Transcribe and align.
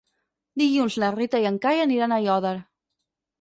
Dilluns 0.61 0.95
na 1.03 1.09
Rita 1.17 1.41
i 1.43 1.45
en 1.51 1.59
Cai 1.67 1.83
aniran 1.85 2.17
a 2.17 2.19
Aiòder. 2.23 2.55